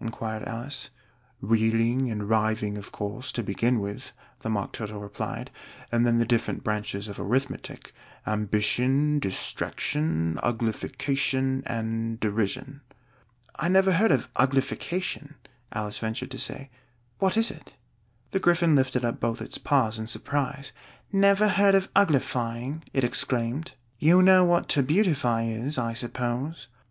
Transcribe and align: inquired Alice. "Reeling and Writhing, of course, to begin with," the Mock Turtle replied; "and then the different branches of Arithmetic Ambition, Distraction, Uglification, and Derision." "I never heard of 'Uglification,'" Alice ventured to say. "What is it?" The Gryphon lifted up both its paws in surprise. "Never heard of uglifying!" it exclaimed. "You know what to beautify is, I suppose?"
inquired 0.00 0.42
Alice. 0.48 0.88
"Reeling 1.42 2.10
and 2.10 2.26
Writhing, 2.26 2.78
of 2.78 2.90
course, 2.90 3.30
to 3.32 3.42
begin 3.42 3.80
with," 3.80 4.12
the 4.40 4.48
Mock 4.48 4.72
Turtle 4.72 4.98
replied; 4.98 5.50
"and 5.92 6.06
then 6.06 6.16
the 6.16 6.24
different 6.24 6.64
branches 6.64 7.06
of 7.06 7.20
Arithmetic 7.20 7.92
Ambition, 8.26 9.18
Distraction, 9.18 10.38
Uglification, 10.42 11.62
and 11.66 12.18
Derision." 12.18 12.80
"I 13.56 13.68
never 13.68 13.92
heard 13.92 14.10
of 14.10 14.32
'Uglification,'" 14.32 15.34
Alice 15.70 15.98
ventured 15.98 16.30
to 16.30 16.38
say. 16.38 16.70
"What 17.18 17.36
is 17.36 17.50
it?" 17.50 17.74
The 18.30 18.40
Gryphon 18.40 18.74
lifted 18.74 19.04
up 19.04 19.20
both 19.20 19.42
its 19.42 19.58
paws 19.58 19.98
in 19.98 20.06
surprise. 20.06 20.72
"Never 21.12 21.46
heard 21.46 21.74
of 21.74 21.90
uglifying!" 21.94 22.84
it 22.94 23.04
exclaimed. 23.04 23.72
"You 23.98 24.22
know 24.22 24.46
what 24.46 24.66
to 24.70 24.82
beautify 24.82 25.42
is, 25.44 25.76
I 25.76 25.92
suppose?" 25.92 26.68